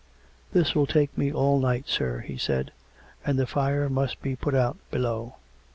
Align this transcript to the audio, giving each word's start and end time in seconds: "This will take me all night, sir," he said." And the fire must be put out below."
"This 0.51 0.73
will 0.73 0.87
take 0.87 1.15
me 1.15 1.31
all 1.31 1.59
night, 1.59 1.87
sir," 1.87 2.21
he 2.21 2.35
said." 2.35 2.71
And 3.23 3.37
the 3.37 3.45
fire 3.45 3.87
must 3.87 4.19
be 4.23 4.35
put 4.35 4.55
out 4.55 4.77
below." 4.89 5.35